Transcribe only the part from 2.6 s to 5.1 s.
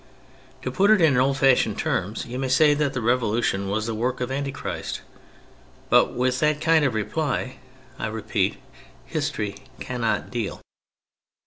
that the Revolution was the work of antichrist;—